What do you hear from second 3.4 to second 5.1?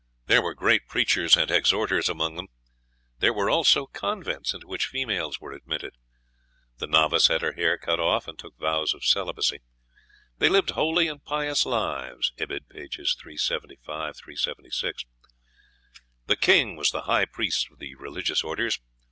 also convents into which